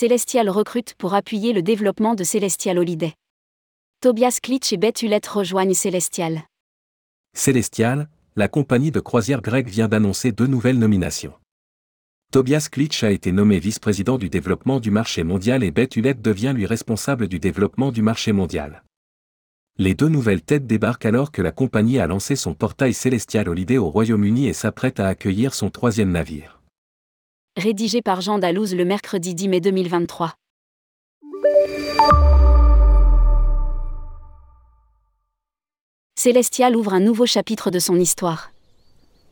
[0.00, 3.14] Celestial recrute pour appuyer le développement de Celestial Holiday.
[4.00, 6.42] Tobias Klitsch et Beth Hulett rejoignent Celestial.
[7.36, 11.32] Celestial, la compagnie de croisière grecque vient d'annoncer deux nouvelles nominations.
[12.30, 16.52] Tobias Klitsch a été nommé vice-président du développement du marché mondial et Beth Hulett devient
[16.54, 18.84] lui responsable du développement du marché mondial.
[19.78, 23.78] Les deux nouvelles têtes débarquent alors que la compagnie a lancé son portail Celestial Holiday
[23.78, 26.57] au Royaume-Uni et s'apprête à accueillir son troisième navire.
[27.58, 30.32] Rédigé par Jean Dalouse le mercredi 10 mai 2023.
[36.16, 38.52] Celestial ouvre un nouveau chapitre de son histoire.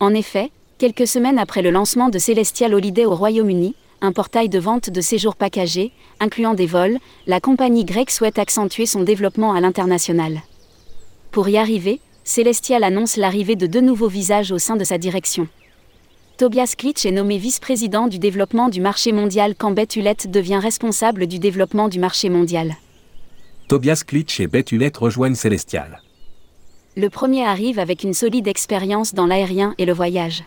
[0.00, 4.58] En effet, quelques semaines après le lancement de Celestial Holiday au Royaume-Uni, un portail de
[4.58, 5.90] vente de séjours packagés,
[6.20, 10.42] incluant des vols, la compagnie grecque souhaite accentuer son développement à l'international.
[11.30, 15.48] Pour y arriver, Celestial annonce l'arrivée de deux nouveaux visages au sein de sa direction.
[16.40, 21.26] Tobias Klitsch est nommé vice-président du développement du marché mondial quand Beth Hulett devient responsable
[21.26, 22.76] du développement du marché mondial.
[23.68, 26.00] Tobias Klitsch et Beth Hulett rejoignent Celestial.
[26.96, 30.42] Le premier arrive avec une solide expérience dans l'aérien et le voyage.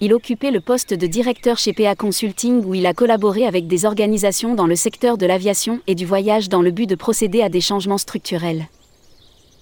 [0.00, 3.86] Il occupait le poste de directeur chez PA Consulting où il a collaboré avec des
[3.86, 7.48] organisations dans le secteur de l'aviation et du voyage dans le but de procéder à
[7.48, 8.68] des changements structurels.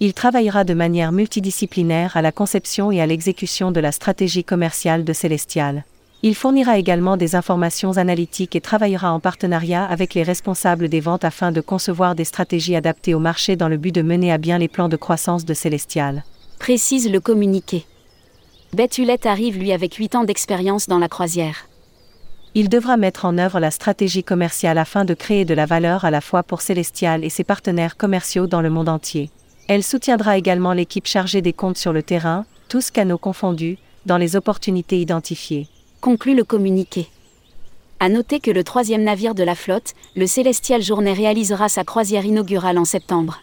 [0.01, 5.03] Il travaillera de manière multidisciplinaire à la conception et à l'exécution de la stratégie commerciale
[5.05, 5.85] de Celestial.
[6.23, 11.25] Il fournira également des informations analytiques et travaillera en partenariat avec les responsables des ventes
[11.25, 14.59] afin de concevoir des stratégies adaptées au marché dans le but de mener à bien
[14.59, 16.23] les plans de croissance de Celestial.
[16.61, 17.85] Précise le communiqué.
[18.73, 21.69] Beth Hulett arrive lui avec 8 ans d'expérience dans la croisière.
[22.55, 26.11] Il devra mettre en œuvre la stratégie commerciale afin de créer de la valeur à
[26.13, 29.31] la fois pour Celestial et ses partenaires commerciaux dans le monde entier.
[29.69, 34.35] Elle soutiendra également l'équipe chargée des comptes sur le terrain, tous canaux confondus, dans les
[34.35, 35.69] opportunités identifiées.
[36.01, 37.09] Conclut le communiqué.
[38.01, 42.25] À noter que le troisième navire de la flotte, le Célestial Journée, réalisera sa croisière
[42.25, 43.43] inaugurale en septembre.